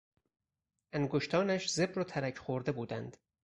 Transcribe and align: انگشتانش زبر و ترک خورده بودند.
انگشتانش 0.93 1.69
زبر 1.69 1.99
و 1.99 2.03
ترک 2.03 2.37
خورده 2.37 2.71
بودند. 2.71 3.17